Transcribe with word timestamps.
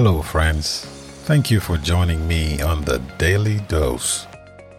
Hello, 0.00 0.22
friends. 0.22 0.84
Thank 1.24 1.50
you 1.50 1.58
for 1.58 1.76
joining 1.76 2.28
me 2.28 2.62
on 2.62 2.84
the 2.84 3.00
Daily 3.18 3.58
Dose. 3.66 4.28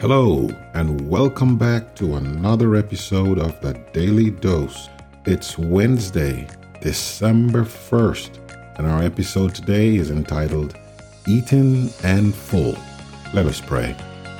Hello, 0.00 0.50
and 0.74 1.08
welcome 1.08 1.56
back 1.56 1.94
to 1.94 2.16
another 2.16 2.74
episode 2.74 3.38
of 3.38 3.60
the 3.60 3.74
Daily 3.92 4.30
Dose. 4.30 4.88
It's 5.24 5.56
Wednesday, 5.56 6.48
December 6.80 7.62
1st, 7.62 8.76
and 8.76 8.88
our 8.88 9.04
episode 9.04 9.54
today 9.54 9.94
is 9.94 10.10
entitled 10.10 10.76
Eaten 11.28 11.90
and 12.02 12.34
Full. 12.34 12.76
Let 13.32 13.46
us 13.46 13.60
pray. 13.60 13.94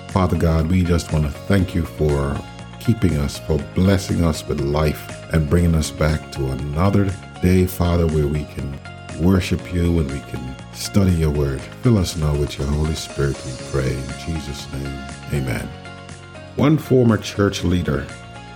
Father 0.09 0.37
God, 0.37 0.69
we 0.69 0.83
just 0.83 1.13
want 1.13 1.25
to 1.25 1.31
thank 1.31 1.77
you 1.77 1.85
for 1.85 2.37
keeping 2.81 3.17
us, 3.19 3.39
for 3.39 3.59
blessing 3.77 4.25
us 4.25 4.45
with 4.45 4.61
life, 4.61 5.33
and 5.33 5.49
bringing 5.49 5.77
us 5.77 5.93
back 5.93 6.33
to 6.33 6.49
another 6.49 7.15
day, 7.41 7.65
Father, 7.65 8.09
where 8.09 8.27
we 8.27 8.45
can 8.47 8.77
worship 9.17 9.73
you 9.73 9.99
and 9.99 10.11
we 10.11 10.21
can 10.31 10.55
study 10.73 11.13
your 11.13 11.31
word. 11.31 11.61
Fill 11.83 11.99
us 11.99 12.17
now 12.17 12.35
with 12.37 12.59
your 12.59 12.67
Holy 12.69 12.95
Spirit, 12.95 13.41
we 13.45 13.53
pray. 13.71 13.93
In 13.93 14.09
Jesus' 14.27 14.71
name, 14.73 15.05
amen. 15.33 15.69
One 16.57 16.79
former 16.79 17.19
church 17.19 17.65
leader 17.65 18.01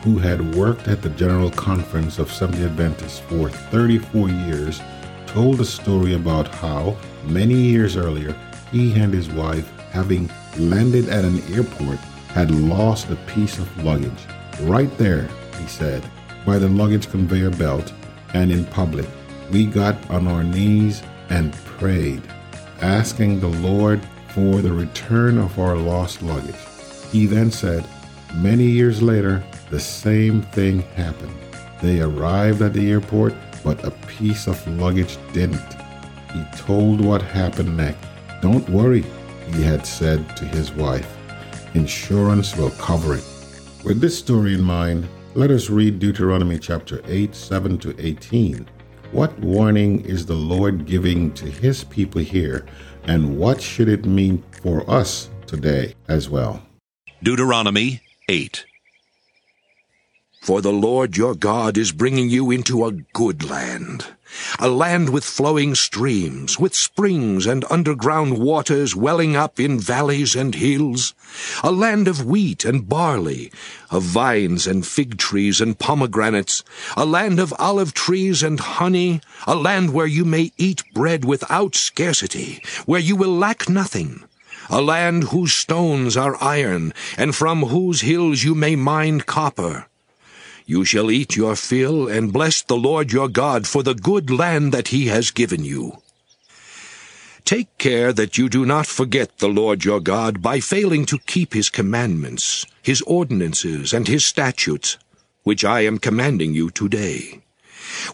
who 0.03 0.19
had 0.19 0.55
worked 0.55 0.89
at 0.89 1.03
the 1.03 1.11
General 1.11 1.51
Conference 1.51 2.19
of 2.19 2.33
Seventh 2.33 2.63
Adventists 2.63 3.19
for 3.21 3.51
34 3.51 4.29
years 4.29 4.81
told 5.27 5.61
a 5.61 5.65
story 5.65 6.15
about 6.15 6.49
how, 6.49 6.97
many 7.25 7.55
years 7.55 7.97
earlier, 7.97 8.35
he 8.71 8.99
and 8.99 9.13
his 9.13 9.29
wife, 9.31 9.69
having 9.91 10.31
landed 10.57 11.09
at 11.09 11.25
an 11.25 11.43
airport, 11.53 11.99
had 12.29 12.51
lost 12.51 13.11
a 13.11 13.17
piece 13.27 13.59
of 13.59 13.85
luggage. 13.85 14.27
Right 14.61 14.97
there, 14.99 15.29
he 15.59 15.67
said, 15.67 16.05
by 16.47 16.59
the 16.59 16.69
luggage 16.69 17.11
conveyor 17.11 17.51
belt 17.51 17.93
and 18.35 18.53
in 18.53 18.65
public. 18.67 19.07
We 19.51 19.65
got 19.65 20.11
on 20.11 20.27
our 20.27 20.45
knees 20.45 21.03
and 21.31 21.53
prayed, 21.53 22.23
asking 22.81 23.41
the 23.41 23.49
Lord 23.49 24.01
for 24.35 24.61
the 24.61 24.73
return 24.73 25.39
of 25.39 25.59
our 25.59 25.77
lost 25.77 26.23
luggage. 26.23 26.55
He 27.11 27.27
then 27.27 27.51
said, 27.51 27.89
Many 28.37 28.65
years 28.65 29.01
later, 29.01 29.43
the 29.71 29.81
same 29.81 30.43
thing 30.43 30.81
happened. 30.97 31.35
They 31.83 32.01
arrived 32.01 32.61
at 32.61 32.75
the 32.75 32.91
airport, 32.91 33.35
but 33.65 33.83
a 33.85 33.91
piece 33.91 34.47
of 34.47 34.67
luggage 34.79 35.17
didn't. 35.33 35.75
He 36.33 36.45
told 36.57 37.01
what 37.01 37.23
happened 37.23 37.77
next. 37.77 38.07
Don't 38.43 38.69
worry, 38.69 39.05
he 39.55 39.63
had 39.63 39.87
said 39.87 40.37
to 40.37 40.45
his 40.45 40.73
wife. 40.73 41.17
Insurance 41.75 42.57
will 42.57 42.71
cover 42.73 43.15
it. 43.15 43.25
With 43.85 44.01
this 44.01 44.19
story 44.19 44.55
in 44.55 44.63
mind, 44.63 45.09
let 45.35 45.51
us 45.51 45.71
read 45.71 45.99
Deuteronomy 45.99 46.59
chapter 46.59 47.01
8, 47.07 47.35
7 47.35 47.79
to 47.79 47.95
18. 47.99 48.69
What 49.11 49.39
warning 49.39 50.05
is 50.05 50.27
the 50.27 50.35
Lord 50.35 50.85
giving 50.85 51.33
to 51.33 51.47
his 51.47 51.83
people 51.83 52.21
here, 52.21 52.67
and 53.05 53.39
what 53.39 53.59
should 53.59 53.89
it 53.89 54.05
mean 54.05 54.45
for 54.63 54.89
us 54.89 55.31
today 55.47 55.95
as 56.09 56.29
well? 56.29 56.63
Deuteronomy 57.23 58.03
8. 58.29 58.67
For 60.41 60.63
the 60.63 60.73
Lord 60.73 61.17
your 61.17 61.35
God 61.35 61.77
is 61.77 61.93
bringing 61.93 62.31
you 62.31 62.51
into 62.51 62.87
a 62.87 62.93
good 62.93 63.45
land, 63.51 64.07
a 64.59 64.69
land 64.69 65.11
with 65.11 65.25
flowing 65.25 65.75
streams, 65.75 66.59
with 66.59 66.75
springs 66.75 67.45
and 67.45 67.67
underground 67.69 68.39
waters 68.39 68.97
welling 68.97 69.37
up 69.37 69.61
in 69.61 69.79
valleys 69.79 70.35
and 70.35 70.55
hills, 70.55 71.13
a 71.63 71.71
land 71.71 72.09
of 72.09 72.25
wheat 72.25 72.65
and 72.65 72.89
barley, 72.89 73.53
of 73.91 74.05
vines 74.05 74.67
and 74.67 74.87
fig 74.87 75.19
trees 75.19 75.61
and 75.61 75.79
pomegranates, 75.79 76.65
a 76.97 77.05
land 77.05 77.39
of 77.39 77.53
olive 77.59 77.93
trees 77.93 78.43
and 78.43 78.59
honey, 78.59 79.21
a 79.47 79.55
land 79.55 79.93
where 79.93 80.07
you 80.07 80.25
may 80.25 80.51
eat 80.57 80.83
bread 80.95 81.27
without 81.27 81.75
scarcity, 81.75 82.63
where 82.87 83.01
you 83.01 83.17
will 83.17 83.37
lack 83.37 83.69
nothing, 83.69 84.25
a 84.71 84.81
land 84.81 85.25
whose 85.25 85.53
stones 85.53 86.17
are 86.17 86.43
iron, 86.43 86.95
and 87.19 87.35
from 87.35 87.65
whose 87.65 88.01
hills 88.01 88.45
you 88.45 88.55
may 88.55 88.77
mine 88.77 89.21
copper. 89.21 89.87
You 90.69 90.85
shall 90.85 91.11
eat 91.11 91.35
your 91.35 91.57
fill, 91.57 92.09
and 92.09 92.31
bless 92.31 92.61
the 92.61 92.77
Lord 92.77 93.11
your 93.11 93.31
God 93.31 93.67
for 93.67 93.83
the 93.83 93.95
good 93.95 94.29
land 94.29 94.71
that 94.75 94.89
he 94.89 95.07
has 95.07 95.31
given 95.31 95.65
you. 95.65 96.03
Take 97.47 97.79
care 97.79 98.13
that 98.13 98.37
you 98.37 98.51
do 98.51 98.67
not 98.67 98.87
forget 98.87 99.39
the 99.39 99.49
Lord 99.49 99.87
your 99.87 99.99
God 99.99 100.43
by 100.43 100.61
failing 100.61 101.07
to 101.07 101.19
keep 101.21 101.55
his 101.55 101.71
commandments, 101.71 102.67
his 102.83 103.01
ordinances, 103.07 103.95
and 103.95 104.07
his 104.07 104.27
statutes, 104.27 104.99
which 105.43 105.65
I 105.65 105.87
am 105.87 105.97
commanding 105.97 106.53
you 106.53 106.69
today. 106.69 107.41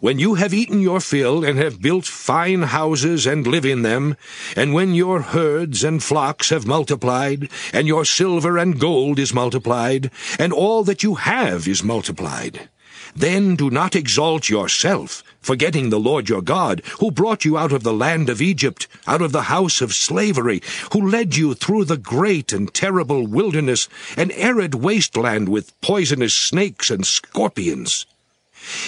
When 0.01 0.19
you 0.19 0.35
have 0.35 0.55
eaten 0.55 0.81
your 0.81 1.01
fill 1.01 1.45
and 1.45 1.59
have 1.59 1.83
built 1.83 2.05
fine 2.05 2.63
houses 2.63 3.27
and 3.27 3.47
live 3.47 3.65
in 3.65 3.83
them, 3.83 4.17
and 4.57 4.73
when 4.73 4.95
your 4.95 5.21
herds 5.23 5.85
and 5.85 6.03
flocks 6.03 6.51
have 6.51 6.67
multiplied, 6.67 7.49
and 7.73 7.87
your 7.87 8.05
silver 8.05 8.59
and 8.59 8.79
gold 8.79 9.19
is 9.19 9.35
multiplied, 9.35 10.11
and 10.39 10.53
all 10.53 10.85
that 10.85 11.03
you 11.03 11.17
have 11.17 11.69
is 11.69 11.83
multiplied, 11.83 12.69
then 13.17 13.55
do 13.55 13.71
not 13.71 13.95
exalt 13.95 14.49
yourself, 14.49 15.23
forgetting 15.41 15.91
the 15.91 16.01
Lord 16.01 16.29
your 16.29 16.43
God, 16.43 16.83
who 16.99 17.11
brought 17.11 17.45
you 17.45 17.57
out 17.57 17.73
of 17.73 17.83
the 17.83 17.93
land 17.93 18.29
of 18.29 18.43
Egypt, 18.43 18.89
out 19.07 19.23
of 19.23 19.31
the 19.33 19.43
house 19.43 19.81
of 19.81 19.95
slavery, 19.95 20.63
who 20.93 21.09
led 21.09 21.37
you 21.37 21.55
through 21.55 21.85
the 21.85 21.97
great 21.97 22.53
and 22.53 22.73
terrible 22.75 23.27
wilderness, 23.27 23.89
an 24.17 24.31
arid 24.33 24.75
wasteland 24.75 25.49
with 25.49 25.79
poisonous 25.81 26.35
snakes 26.35 26.91
and 26.91 27.07
scorpions. 27.07 28.07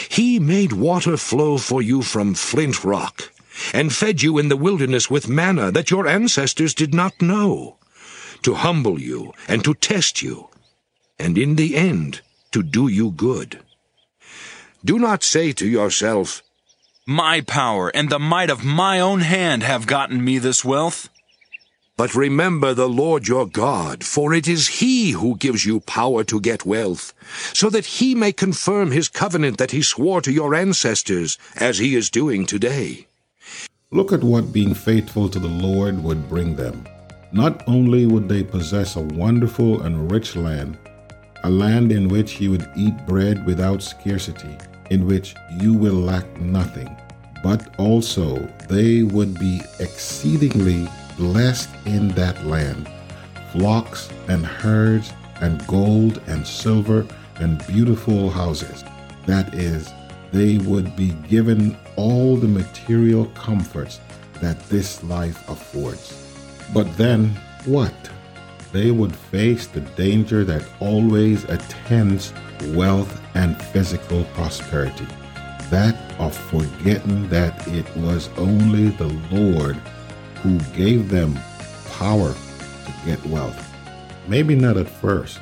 He 0.09 0.39
made 0.39 0.73
water 0.73 1.17
flow 1.17 1.59
for 1.59 1.83
you 1.83 2.03
from 2.03 2.35
flint 2.35 2.85
rock, 2.85 3.33
and 3.73 3.93
fed 3.93 4.23
you 4.23 4.39
in 4.39 4.49
the 4.49 4.57
wilderness 4.57 5.11
with 5.11 5.29
manna 5.29 5.71
that 5.73 5.91
your 5.91 6.07
ancestors 6.07 6.75
did 6.75 6.95
not 6.95 7.21
know, 7.21 7.77
to 8.43 8.55
humble 8.55 9.01
you 9.01 9.33
and 9.49 9.65
to 9.65 9.75
test 9.75 10.23
you, 10.23 10.49
and 11.19 11.37
in 11.37 11.57
the 11.57 11.77
end 11.77 12.21
to 12.53 12.63
do 12.63 12.89
you 12.89 13.11
good. 13.11 13.61
Do 14.85 14.99
not 14.99 15.23
say 15.23 15.53
to 15.53 15.67
yourself, 15.67 16.43
My 17.07 17.41
power 17.41 17.89
and 17.89 18.09
the 18.09 18.19
might 18.19 18.51
of 18.51 18.65
my 18.65 19.01
own 19.01 19.21
hand 19.21 19.63
have 19.63 19.87
gotten 19.87 20.25
me 20.25 20.39
this 20.39 20.65
wealth. 20.65 21.09
But 21.99 22.15
remember 22.15 22.75
the 22.75 22.91
Lord 22.91 23.27
your 23.27 23.47
God, 23.47 24.05
for 24.05 24.35
it 24.35 24.47
is 24.47 24.69
He 24.69 25.13
who 25.13 25.35
gives 25.39 25.65
you 25.65 25.81
power 25.81 26.25
to 26.25 26.43
get 26.43 26.67
wealth, 26.67 27.15
so 27.55 27.71
that 27.71 27.87
He 27.87 28.15
may 28.15 28.33
confirm 28.33 28.91
His 28.91 29.09
covenant 29.09 29.57
that 29.57 29.71
He 29.71 29.81
swore 29.81 30.21
to 30.21 30.31
your 30.31 30.55
ancestors, 30.55 31.39
as 31.57 31.79
He 31.79 31.95
is 31.95 32.11
doing 32.11 32.45
today. 32.45 33.07
Look 33.93 34.13
at 34.13 34.23
what 34.23 34.53
being 34.53 34.75
faithful 34.75 35.31
to 35.31 35.39
the 35.39 35.49
Lord 35.49 36.05
would 36.05 36.29
bring 36.29 36.55
them. 36.55 36.85
Not 37.33 37.65
only 37.67 38.05
would 38.05 38.29
they 38.29 38.43
possess 38.43 38.97
a 38.97 39.01
wonderful 39.01 39.81
and 39.81 40.13
rich 40.13 40.37
land, 40.37 40.77
a 41.45 41.51
land 41.51 41.93
in 41.93 42.09
which 42.09 42.43
you 42.43 42.51
would 42.51 42.69
eat 42.77 43.07
bread 43.07 43.47
without 43.47 43.83
scarcity, 43.83 44.55
in 44.91 45.07
which 45.07 45.35
you 45.61 45.73
will 45.73 45.95
lack 45.95 46.27
nothing, 46.43 46.95
but 47.43 47.75
also 47.79 48.47
they 48.69 49.03
would 49.03 49.39
be 49.39 49.63
exceedingly 49.81 50.87
blessed 51.17 51.71
in 51.87 52.09
that 52.09 52.45
land 52.47 52.89
flocks 53.53 54.11
and 54.29 54.45
herds 54.45 55.13
and 55.41 55.67
gold 55.67 56.21
and 56.27 56.47
silver 56.47 57.07
and 57.37 57.67
beautiful 57.67 58.31
houses. 58.31 58.85
That 59.27 59.55
is, 59.55 59.93
they 60.33 60.59
would 60.59 60.97
be 60.97 61.11
given 61.29 61.77
all 61.97 62.37
the 62.37 62.49
material 62.49 63.27
comforts 63.35 64.01
that 64.41 64.61
this 64.69 65.03
life 65.05 65.49
affords. 65.49 66.37
But 66.75 66.97
then 66.97 67.29
what? 67.65 67.95
They 68.73 68.91
would 68.91 69.15
face 69.15 69.67
the 69.67 69.81
danger 69.81 70.45
that 70.45 70.69
always 70.81 71.45
attends 71.45 72.33
wealth 72.75 73.21
and 73.35 73.61
physical 73.61 74.25
prosperity 74.35 75.07
that 75.71 75.97
of 76.21 76.37
forgetting 76.37 77.29
that 77.29 77.67
it 77.69 77.87
was 77.97 78.29
only 78.37 78.89
the 78.91 79.09
Lord 79.31 79.77
who 80.47 80.59
gave 80.77 81.09
them 81.09 81.37
power 81.91 82.33
to 82.33 82.93
get 83.05 83.25
wealth. 83.27 83.75
Maybe 84.29 84.55
not 84.55 84.77
at 84.77 84.89
first, 84.89 85.41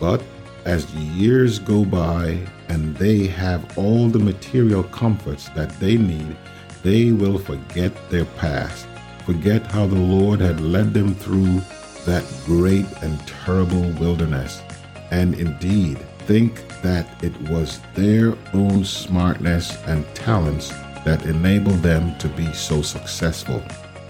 but 0.00 0.22
as 0.64 0.92
years 0.94 1.58
go 1.58 1.84
by 1.84 2.40
and 2.68 2.96
they 2.96 3.26
have 3.26 3.76
all 3.76 4.08
the 4.08 4.18
material 4.18 4.82
comforts 4.82 5.50
that 5.50 5.78
they 5.78 5.96
need, 5.96 6.36
they 6.82 7.12
will 7.12 7.38
forget 7.38 7.92
their 8.08 8.24
past, 8.24 8.86
forget 9.26 9.70
how 9.70 9.86
the 9.86 9.94
Lord 9.94 10.40
had 10.40 10.60
led 10.60 10.94
them 10.94 11.14
through 11.14 11.60
that 12.06 12.24
great 12.46 12.86
and 13.02 13.20
terrible 13.26 13.90
wilderness, 14.00 14.62
and 15.10 15.34
indeed 15.34 15.98
think 16.26 16.66
that 16.80 17.06
it 17.22 17.38
was 17.50 17.80
their 17.94 18.34
own 18.54 18.84
smartness 18.84 19.76
and 19.84 20.06
talents 20.14 20.70
that 21.04 21.26
enabled 21.26 21.82
them 21.82 22.16
to 22.18 22.28
be 22.28 22.50
so 22.54 22.80
successful. 22.80 23.62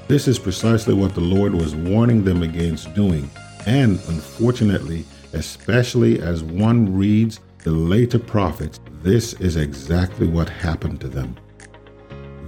This 0.09 0.29
is 0.29 0.39
precisely 0.39 0.95
what 0.95 1.15
the 1.15 1.21
Lord 1.21 1.55
was 1.55 1.75
warning 1.75 2.25
them 2.25 2.43
against 2.43 2.95
doing, 2.95 3.29
and 3.67 4.01
unfortunately, 4.09 5.05
especially 5.33 6.21
as 6.21 6.43
one 6.43 6.97
reads 6.97 7.41
the 7.65 7.73
later 7.73 8.19
prophets, 8.19 8.79
this 9.03 9.33
is 9.35 9.57
exactly 9.57 10.27
what 10.27 10.49
happened 10.49 11.01
to 11.01 11.09
them. 11.09 11.37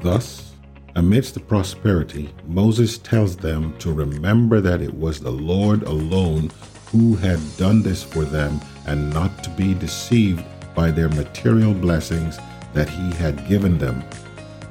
Thus, 0.01 0.49
Amidst 0.99 1.35
the 1.35 1.41
prosperity, 1.41 2.29
Moses 2.49 2.99
tells 2.99 3.37
them 3.37 3.73
to 3.79 3.93
remember 3.93 4.61
that 4.61 4.81
it 4.81 4.93
was 4.93 5.21
the 5.21 5.31
Lord 5.31 5.85
alone 5.85 6.51
who 6.87 7.15
had 7.15 7.39
done 7.57 7.83
this 7.83 8.03
for 8.03 8.25
them 8.25 8.61
and 8.85 9.13
not 9.15 9.45
to 9.45 9.51
be 9.51 9.75
deceived 9.75 10.45
by 10.75 10.91
their 10.91 11.09
material 11.11 11.73
blessings 11.73 12.39
that 12.75 12.89
he 12.89 13.13
had 13.13 13.47
given 13.47 13.79
them. 13.79 14.03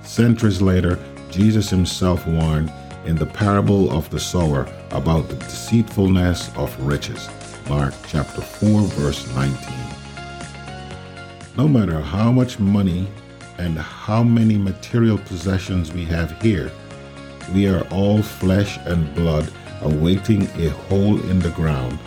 Centuries 0.04 0.62
later, 0.62 1.00
Jesus 1.30 1.70
himself 1.70 2.26
warned 2.28 2.72
in 3.06 3.16
the 3.16 3.26
parable 3.26 3.92
of 3.92 4.10
the 4.10 4.20
sower 4.20 4.68
about 4.92 5.30
the 5.30 5.36
deceitfulness 5.36 6.56
of 6.58 6.78
riches. 6.82 7.30
Mark 7.70 7.94
chapter 8.08 8.42
4 8.42 8.82
verse 8.82 9.28
19. 9.36 9.58
No 11.58 11.68
matter 11.68 12.00
how 12.00 12.32
much 12.32 12.60
money 12.60 13.08
and 13.58 13.78
how 13.78 14.24
many 14.24 14.58
material 14.58 15.18
possessions 15.18 15.92
we 15.92 16.06
have 16.06 16.40
here, 16.42 16.72
we 17.54 17.68
are 17.68 17.88
all 17.90 18.22
flesh 18.22 18.78
and 18.86 19.14
blood 19.16 19.50
awaiting 19.82 20.44
a 20.58 20.70
hole 20.70 21.20
in 21.30 21.40
the 21.40 21.50
ground. 21.52 21.98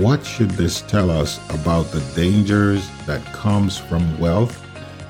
What 0.00 0.24
should 0.24 0.50
this 0.50 0.82
tell 0.82 1.10
us 1.10 1.38
about 1.50 1.84
the 1.92 2.00
dangers 2.14 2.88
that 3.06 3.24
comes 3.26 3.78
from 3.78 4.18
wealth 4.18 4.65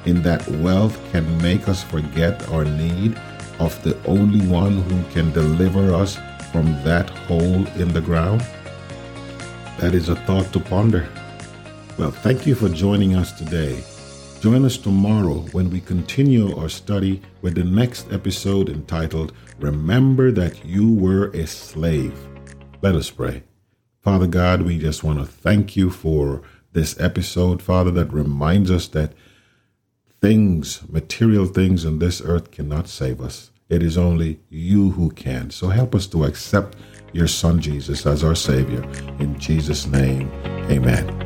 in 0.06 0.22
that 0.22 0.46
wealth 0.48 0.98
can 1.12 1.26
make 1.42 1.68
us 1.68 1.82
forget 1.82 2.48
our 2.50 2.64
need 2.64 3.18
of 3.58 3.82
the 3.82 3.96
only 4.04 4.46
one 4.46 4.82
who 4.82 5.02
can 5.12 5.32
deliver 5.32 5.94
us 5.94 6.16
from 6.52 6.66
that 6.84 7.10
hole 7.10 7.66
in 7.76 7.92
the 7.92 8.00
ground? 8.00 8.40
That 9.78 9.94
is 9.94 10.08
a 10.08 10.16
thought 10.16 10.52
to 10.52 10.60
ponder. 10.60 11.08
Well, 11.98 12.10
thank 12.10 12.46
you 12.46 12.54
for 12.54 12.68
joining 12.68 13.14
us 13.14 13.32
today. 13.32 13.82
Join 14.40 14.64
us 14.64 14.76
tomorrow 14.76 15.40
when 15.52 15.70
we 15.70 15.80
continue 15.80 16.56
our 16.56 16.68
study 16.68 17.22
with 17.42 17.54
the 17.54 17.64
next 17.64 18.12
episode 18.12 18.68
entitled 18.68 19.32
Remember 19.58 20.30
That 20.30 20.64
You 20.64 20.92
Were 20.92 21.28
a 21.28 21.46
Slave. 21.46 22.16
Let 22.82 22.94
us 22.94 23.10
pray. 23.10 23.42
Father 24.02 24.26
God, 24.26 24.62
we 24.62 24.78
just 24.78 25.02
want 25.02 25.18
to 25.18 25.26
thank 25.26 25.74
you 25.74 25.90
for 25.90 26.42
this 26.74 27.00
episode, 27.00 27.62
Father, 27.62 27.90
that 27.92 28.12
reminds 28.12 28.70
us 28.70 28.86
that 28.88 29.14
things, 30.26 30.82
material 30.88 31.46
things 31.46 31.84
on 31.86 32.00
this 32.00 32.20
earth 32.20 32.50
cannot 32.50 32.88
save 32.88 33.20
us. 33.20 33.52
It 33.68 33.80
is 33.80 33.96
only 33.96 34.40
you 34.48 34.90
who 34.90 35.10
can. 35.10 35.50
So 35.50 35.68
help 35.68 35.94
us 35.94 36.08
to 36.08 36.24
accept 36.24 36.74
your 37.12 37.28
Son 37.28 37.60
Jesus 37.60 38.04
as 38.06 38.24
our 38.24 38.34
Savior. 38.34 38.82
In 39.20 39.38
Jesus' 39.38 39.86
name, 39.86 40.28
amen. 40.68 41.25